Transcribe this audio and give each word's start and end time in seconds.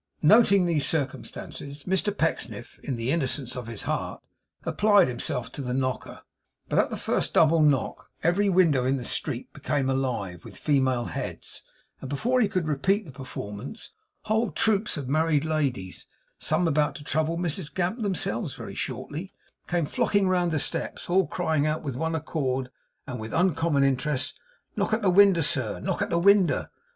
Noting 0.23 0.65
these 0.65 0.87
circumstances, 0.87 1.83
Mr 1.83 2.11
Pecksniff, 2.17 2.79
in 2.79 2.95
the 2.95 3.11
innocence 3.11 3.55
of 3.55 3.67
his 3.67 3.83
heart, 3.83 4.19
applied 4.63 5.07
himself 5.07 5.51
to 5.51 5.61
the 5.61 5.75
knocker; 5.75 6.23
but 6.67 6.79
at 6.79 6.89
the 6.89 6.97
first 6.97 7.35
double 7.35 7.61
knock 7.61 8.09
every 8.23 8.49
window 8.49 8.83
in 8.83 8.97
the 8.97 9.03
street 9.03 9.53
became 9.53 9.91
alive 9.91 10.43
with 10.43 10.57
female 10.57 11.05
heads; 11.05 11.61
and 11.99 12.09
before 12.09 12.41
he 12.41 12.47
could 12.47 12.67
repeat 12.67 13.05
the 13.05 13.11
performance 13.11 13.91
whole 14.23 14.49
troops 14.49 14.97
of 14.97 15.07
married 15.07 15.45
ladies 15.45 16.07
(some 16.39 16.67
about 16.67 16.95
to 16.95 17.03
trouble 17.03 17.37
Mrs 17.37 17.71
Gamp 17.71 17.99
themselves 17.99 18.55
very 18.55 18.73
shortly) 18.73 19.31
came 19.67 19.85
flocking 19.85 20.27
round 20.27 20.49
the 20.49 20.57
steps, 20.57 21.11
all 21.11 21.27
crying 21.27 21.67
out 21.67 21.83
with 21.83 21.95
one 21.95 22.15
accord, 22.15 22.71
and 23.05 23.19
with 23.19 23.33
uncommon 23.33 23.83
interest, 23.83 24.39
'Knock 24.75 24.93
at 24.93 25.03
the 25.03 25.11
winder, 25.11 25.43
sir, 25.43 25.79
knock 25.79 26.01
at 26.01 26.09
the 26.09 26.17
winder. 26.17 26.71